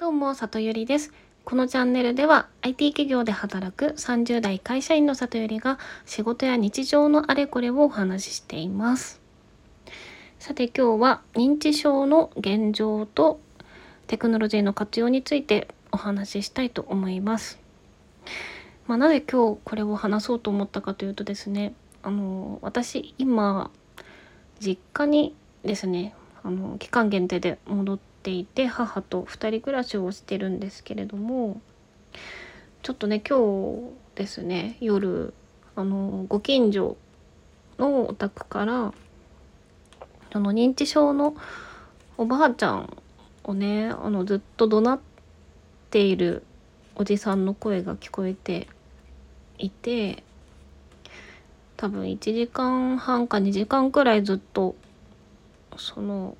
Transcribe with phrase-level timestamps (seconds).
[0.00, 1.12] どうも、里ゆりです。
[1.44, 9.20] このチャンネルでは IT 企業で働く30代会社員の里ゆりが仕事や日常のあれこれをお話ししています。
[10.38, 13.40] さて今日は認知症の現状と
[14.06, 17.58] テクノロジーの活用についてお話ししたいと思います。
[18.86, 21.74] まあ、なぜ今日これを話そうと思ったかというとですね、
[22.04, 23.72] あの私今
[24.60, 25.34] 実家に
[25.64, 27.98] ですね、あの期間限定で戻っ
[28.28, 31.62] ていて母と2人暮らしをしてるんですけれども
[32.82, 33.38] ちょっとね今
[33.74, 35.32] 日ですね夜
[35.76, 36.98] あのご近所
[37.78, 38.92] のお宅から
[40.30, 41.34] その認知症の
[42.18, 42.98] おばあちゃん
[43.44, 45.00] をねあのずっと怒鳴っ
[45.88, 46.42] ている
[46.96, 48.68] おじさんの声が聞こえて
[49.56, 50.22] いて
[51.78, 54.74] 多分1時間半か2時間くらいずっと
[55.78, 56.36] その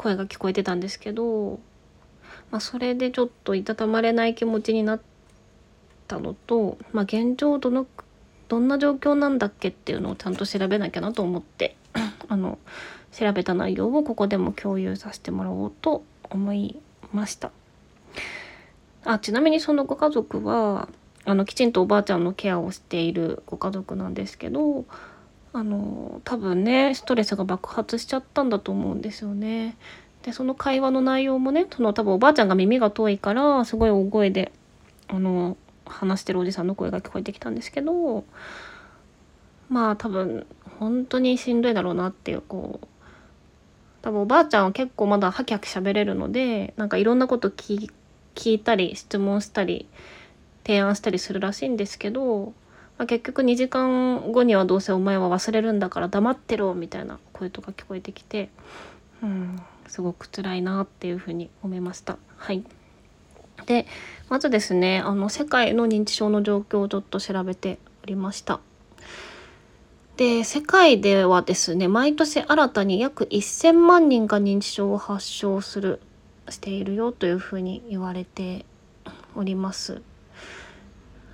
[0.00, 1.60] 声が聞こえてたんですけど、
[2.50, 5.00] まあ、それでちょっといたたまれない気持ちになっ
[6.08, 7.86] たのと、まあ、現状どの
[8.48, 11.76] どんな状況なんだっけっていうのをちゃんと調べなきゃなと思って
[12.28, 12.58] あの
[13.12, 16.80] 調べた内容をここでも共有させてもらおうと思い
[17.12, 17.50] ました。
[19.04, 20.88] あちなみにそのご家族は
[21.24, 24.84] あのきちんとおばあちゃんのケアをしているご家族なんですけど
[25.52, 29.76] あの多分ねストレスが爆発しちゃったんだと思うんですよね。
[30.22, 34.52] でその会話の内容もねその多分おばあちゃんが耳が遠いからすごい大声で
[35.08, 35.56] あの
[35.86, 38.24] 話してるおじさんの声が聞こえてきたんですけど
[39.68, 40.46] まあ多分
[40.78, 42.86] 本当にしんどいだろうなっていうこう
[44.02, 47.90] 多分おばあちゃんは結構まだハキハキ喋れるのでなんかいろんなこと聞
[48.34, 49.88] 聞いたり質問したり
[50.64, 52.52] 提案したりするらしいんですけど
[53.00, 58.50] まあ、結局2時間後にはどうせお前は忘れるんだから黙ってろみたいな声とか聞こえてきて、
[59.22, 62.18] うん、すごく辛いなっていうふうに思いました。
[62.36, 62.62] はい、
[63.64, 63.86] で
[64.28, 68.60] まずですねあの世界の認知症の状況をちょっと調べておりました。
[70.18, 76.02] で世界ではですね毎年新たに約1,000万人が認知症を発症する
[76.50, 78.66] しているよというふうに言われて
[79.34, 80.02] おります。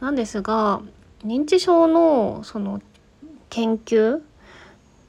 [0.00, 0.82] なんですが
[1.24, 2.80] 認知症のその
[3.50, 4.20] 研究っ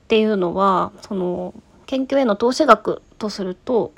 [0.08, 1.54] ていうのはその
[1.86, 3.94] 研究への投資額とすると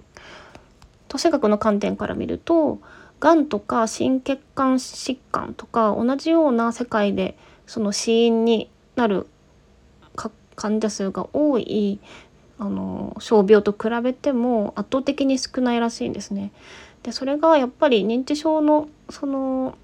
[1.08, 2.80] 投資額の観点から見ると
[3.20, 9.28] がんとか心血管疾患とか同じような世界でその死因になる
[10.56, 12.00] 患者数が多い
[12.58, 16.52] あの傷病と比べても圧倒的に少ないらしいんですね。
[17.04, 19.78] でそれがやっぱり認知症のその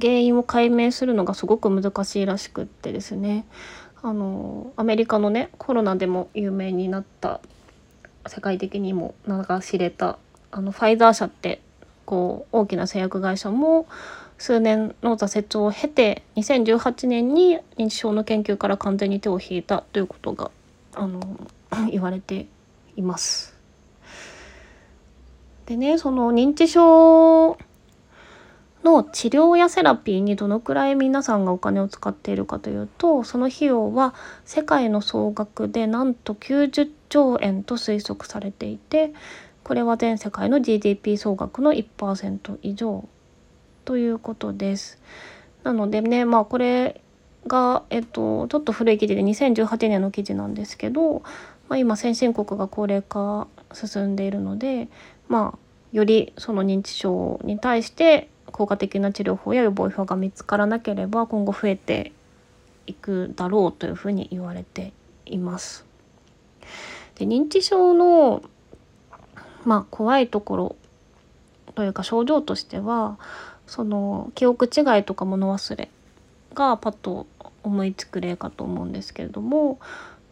[0.00, 3.44] 原因を解明するのがすごく難しいらしくってですね
[4.02, 7.40] あのアメリカのねコロナでも有名になった
[8.26, 10.18] 世界的にも名が知れた
[10.50, 11.60] あのファイザー社って
[12.04, 13.86] こう大きな製薬会社も
[14.38, 20.50] 数年の挫折を経て2018年に認知症の研究から完全に手を引いたということが
[20.94, 21.20] あの
[21.92, 22.46] 言われて
[22.96, 23.54] います。
[25.66, 27.56] でねその認知症
[28.84, 34.14] の治療やセラピーにどのくらい皆さんがお金を使っているかというとその費用は
[34.44, 39.12] 世界の総額でなんと90兆円と推測されていて
[39.64, 43.08] これは全世界の GDP 総額の1%以上
[43.84, 45.00] ということです。
[45.62, 47.02] なのでねまあこれ
[47.46, 51.22] が、えっと、ちょっと古い記事で2018年の記事なんですけど、
[51.68, 54.88] まあ、今先進国が高齢化進んでいるので
[55.28, 55.58] まあ
[55.92, 62.12] よりその認知症に対して効果的な治療法や予防法が見つからなければ今後増えて
[62.86, 64.92] いくだろうというふうに言われて
[65.26, 65.84] います。
[67.16, 68.42] で認知症の
[69.64, 70.76] まあ怖いところ
[71.74, 73.18] というか症状としては
[73.66, 75.90] その記憶違いとか物忘れ
[76.54, 77.26] がパッと
[77.62, 79.76] 思いつく例かと思うんですけれどもやっ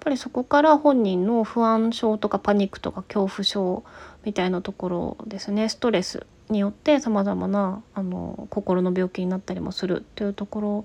[0.00, 3.84] ぱりそこから本人の不安症とかパニックとか恐怖症
[4.24, 10.84] みたいなところですねストレスによってさまざまなあの心の病気になったりもするというところ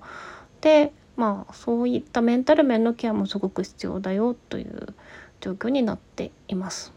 [0.60, 4.94] でまあそういったメンタル面のケアもすごく必要だよという
[5.40, 6.92] 状況になっています。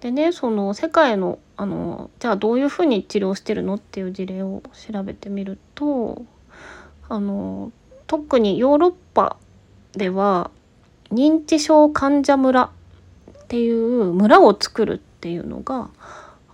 [0.00, 6.24] でねその世界のあのじゃあどういうふうに治療してるのっていう事例を調べてみると
[7.08, 7.70] あの
[8.08, 9.36] 特にヨーロッパ
[9.92, 10.50] では
[11.12, 12.64] 認知症患者村
[13.44, 15.90] っていう村を作るっていうのが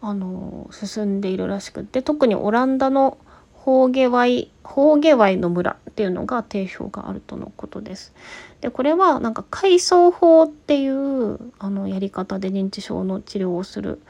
[0.00, 3.18] あの進んでいるらしくて特にオランダの
[3.52, 8.14] ホーゲワイホーゲワイの村っていうのが定評があるとのことです。
[8.60, 14.00] でこれはなんか階層法っていうあのやり方で認知症の治療をする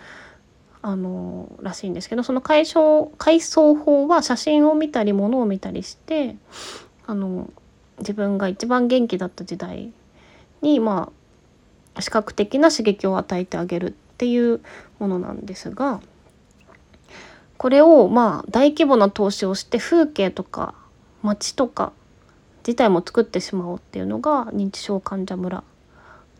[0.80, 6.36] あのらしいんですけどその解消回想法は写真を見たり物を見たりして
[7.06, 7.50] あの
[7.98, 9.92] 自分が一番元気だった時代
[10.62, 11.10] にま
[11.94, 14.60] あ視覚的な刺激を与えてあげるっていう
[14.98, 16.00] ものなんですが
[17.56, 20.74] これをまあ大規模な投資をして風景とか
[21.22, 21.92] 街とか
[22.66, 25.62] 自体も作ってしまおうっていうのが認知症患者村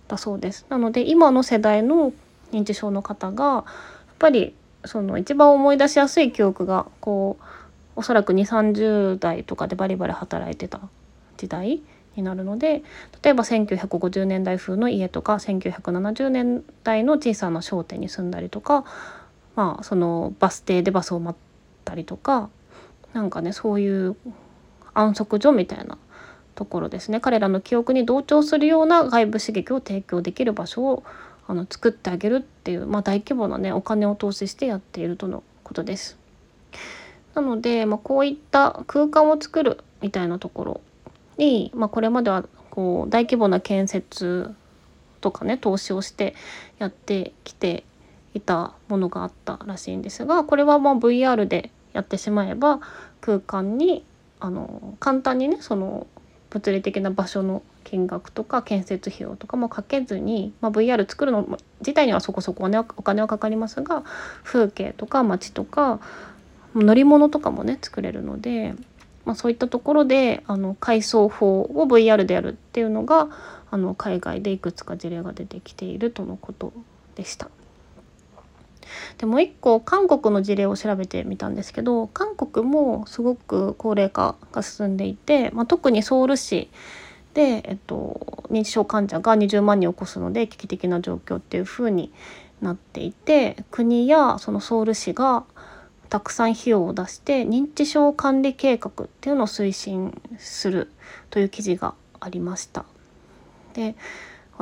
[0.08, 0.66] だそうです。
[0.69, 2.12] なので今の世代の
[2.50, 3.64] 認知症の方がやっ
[4.19, 4.54] ぱり
[4.84, 7.44] その一番思い出しやすい記憶がこう
[7.94, 10.80] おそらく2 3 0代とかでバリバリ働いてた
[11.36, 11.80] 時代
[12.18, 12.82] になるので
[13.22, 18.84] 例えば1950年代風の家とか1970年代の小さな商店に住んだりとか、
[19.56, 21.44] まあ、そのバス停でバスを待っ
[21.84, 22.50] たりとか
[23.14, 24.16] なんかねそういう
[24.92, 25.96] 安息所みたいな
[26.54, 31.04] ところですね彼らの記憶に同調するような外部刺激を提供できる場所を
[31.46, 36.18] あの作ってあげるっていう、まあ、大規模なねお金を投資してやっているとのことです。
[37.34, 40.80] なので、まあ、こういった空間を作るみたいなところ
[41.38, 44.55] に、まあ、これまではこう大規模な建設
[45.20, 46.35] とかね投資をして
[46.79, 47.85] やってきて
[48.35, 52.81] いたものがあったらしいんですがこれはまあ VR でやってしまえば
[53.20, 54.05] 空間に
[54.40, 56.06] あの簡単にねその
[56.50, 64.05] 物理的な場所の金額とか建設費用とかもかけずに、まあ、VR 作るの自体にはそこそこ、ね、お金はかかりますが
[64.44, 66.00] 風景とか街とか
[66.75, 68.75] 乗り物とかもね作れるので、
[69.28, 73.28] まあ、そういったところであの階層法を VR でやるっていうのが
[73.70, 76.72] あの海外でいくつか事例が出てきているとのこと
[77.14, 77.50] でした。
[79.19, 86.70] でもう一個韓国の事例を調べてみたんですけど韓国もすごく高齢化が進んでいて、まあ、特にソウル市
[87.34, 92.10] で、えっと、認知症患者が20万人を超すので危機的な状況っていう風に
[92.62, 95.44] なっていて国やそのソウル市が
[96.08, 100.90] たくさん費用を出して認知症管理計画っていうのを推進する
[101.31, 102.84] という記事がありました。
[103.75, 103.94] で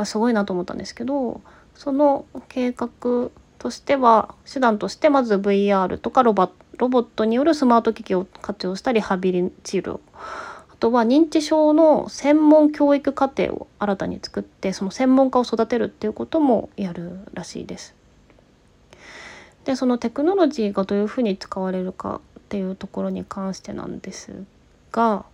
[0.05, 1.41] すごいなと思ったんですけど
[1.75, 6.45] その計画としては手段としてまず VR とかロボ
[6.77, 10.01] ットによるスマート機器を活用したリハビリ治療
[10.77, 17.95] あとは認知症の専門教育課程を新たに作ってその専門家を育てるっていうこともやるらしいです。
[19.67, 24.45] でそのテクノロジーがどういうふうに使われるかっていうところに関してなんです
[24.93, 25.27] が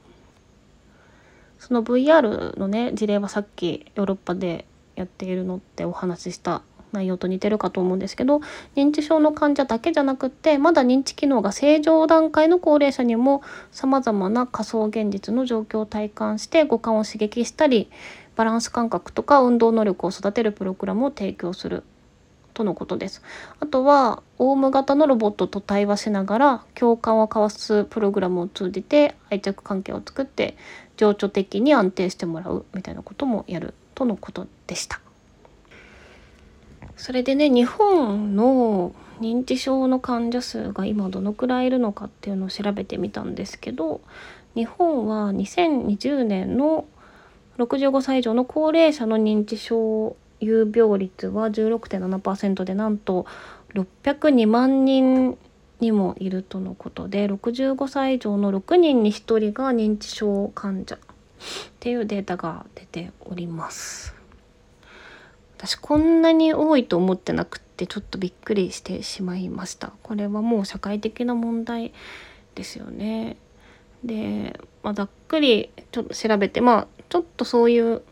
[1.59, 4.65] その VR のね事例はさっきヨーロッパで
[4.97, 6.63] やっているのってお話しした
[6.93, 8.41] 内容と似てるかと思うんですけど
[8.75, 17.91] 認知症の患者だけじゃなくってまだ認知機能が正常段階の高齢者にもさまざまな仮想現実の状況を体感して五感を刺激したり
[18.35, 21.85] バランス感覚とか運動能力を育てるプログラムを提供する。
[22.55, 23.23] とのことです。
[23.61, 30.57] あとはオウム型のロボットと対話しながら共感を交わすプログラムを通じて愛着関係を作って
[30.97, 35.01] 情緒的に安定してもらうみたいなこともやるとのことでした。
[36.97, 44.01] それでね日本の認知症の患者数が今どのくらいいるのかっていうのを調べてみたんですけど
[44.55, 46.87] 日本は2020年の
[47.59, 53.27] 65歳以上の高齢者の認知症有病率は16.7%でなんと
[53.75, 55.39] 602万人
[55.81, 60.99] にもいるとのことで65歳以上の6人に1人が認知症患者っ
[61.81, 64.15] ていうデータが出ております。
[65.63, 71.93] 私こんなに多いと思ってなくってちょっとびっくりしてしまいましたこれはもう社会的な問題
[72.57, 73.37] ですよね
[74.03, 78.03] で、まあ、ざっくりちょっと調べてまあちょっとそういう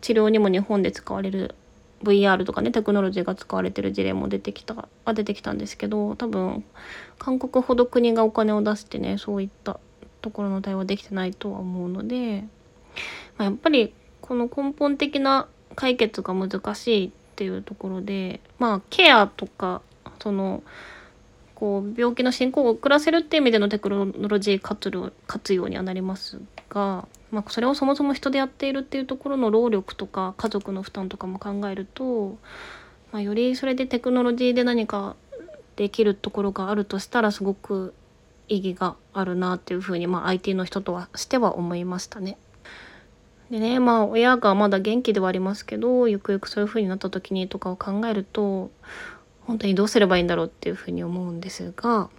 [0.00, 1.54] 治療にも日本で使われる
[2.02, 4.74] VR とかねテクノロジーが使われてる事例も出てきた
[5.04, 6.64] は出てきたんですけど多分
[7.18, 9.80] 韓国ほど国がお金を出してねそういった
[10.20, 12.44] ところの対応できてないとは思うので、
[13.38, 19.82] まあ、やっぱりこの根本的な解決が難しいっていうところでまあケアとか
[20.20, 20.62] その
[21.54, 24.60] こう病気の進行を遅らせるっていう意味でのテクノロジー
[25.26, 26.40] 活用にはなります。
[26.70, 32.38] が、まあ、それをそもそも人でやっているっていうところの労力とか家族の負担とかも考えると、
[33.12, 35.16] まあ、よりそれでテクノロジーで何か
[35.76, 37.94] できるところがあるとしたらすごく
[38.48, 42.38] 意義があるなっていうふうに、まあ、IT の人とはしては思いましたね。
[43.50, 48.70] でねまあ親がまだ元気ではありますけどゆくゆくそういう風になった時にとかを考えると
[49.42, 52.10] 本当にどうすればいいんだろうっていう風に思うんですが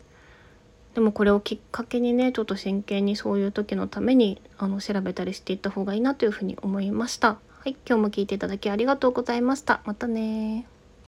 [0.98, 7.27] でもこれをきっかけにねちょっと真剣にそういう時のためにあの調べたりしていった方がいいなという風に思いました。
[7.27, 9.82] はい、今日も聞いていただきありがとうございました。
[9.86, 10.66] またね